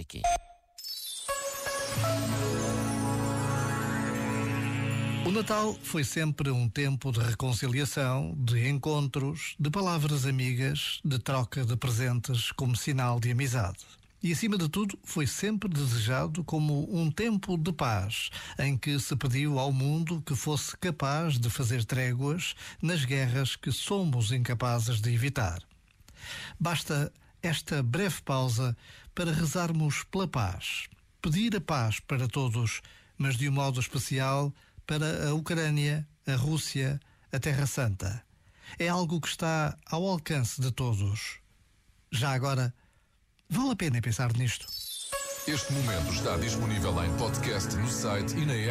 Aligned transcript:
aqui. 0.00 0.22
O 5.24 5.30
Natal 5.30 5.74
foi 5.82 6.02
sempre 6.02 6.50
um 6.50 6.68
tempo 6.68 7.12
de 7.12 7.20
reconciliação, 7.20 8.34
de 8.36 8.68
encontros, 8.68 9.54
de 9.58 9.70
palavras 9.70 10.26
amigas, 10.26 11.00
de 11.04 11.18
troca 11.18 11.64
de 11.64 11.76
presentes 11.76 12.50
como 12.52 12.76
sinal 12.76 13.20
de 13.20 13.30
amizade. 13.30 13.78
E, 14.22 14.30
acima 14.30 14.56
de 14.58 14.68
tudo, 14.68 14.98
foi 15.02 15.26
sempre 15.26 15.68
desejado 15.68 16.44
como 16.44 16.88
um 16.96 17.10
tempo 17.10 17.56
de 17.56 17.72
paz, 17.72 18.30
em 18.58 18.76
que 18.76 18.98
se 19.00 19.16
pediu 19.16 19.58
ao 19.58 19.72
mundo 19.72 20.22
que 20.24 20.36
fosse 20.36 20.76
capaz 20.76 21.38
de 21.38 21.50
fazer 21.50 21.84
tréguas 21.84 22.54
nas 22.80 23.04
guerras 23.04 23.56
que 23.56 23.72
somos 23.72 24.30
incapazes 24.30 25.00
de 25.00 25.12
evitar. 25.12 25.60
Basta 26.58 27.12
esta 27.42 27.82
breve 27.82 28.22
pausa 28.22 28.76
para 29.14 29.32
rezarmos 29.32 30.04
pela 30.04 30.28
paz, 30.28 30.88
pedir 31.20 31.56
a 31.56 31.60
paz 31.60 32.00
para 32.00 32.28
todos, 32.28 32.80
mas 33.18 33.36
de 33.36 33.48
um 33.48 33.52
modo 33.52 33.80
especial 33.80 34.52
para 34.86 35.28
a 35.28 35.34
Ucrânia, 35.34 36.06
a 36.26 36.34
Rússia, 36.34 37.00
a 37.32 37.38
Terra 37.38 37.66
Santa. 37.66 38.24
É 38.78 38.88
algo 38.88 39.20
que 39.20 39.28
está 39.28 39.76
ao 39.86 40.06
alcance 40.06 40.60
de 40.60 40.70
todos. 40.70 41.38
Já 42.10 42.32
agora, 42.32 42.74
Vale 43.52 43.72
a 43.72 43.76
pena 43.76 44.00
pensar 44.00 44.32
nisto. 44.32 44.66
Este 45.46 45.72
momento 45.74 46.10
está 46.10 46.38
disponível 46.38 47.04
em 47.04 47.14
podcast 47.18 47.76
no 47.76 47.86
site 47.86 48.32
e 48.34 48.46
na 48.46 48.54
app. 48.54 48.70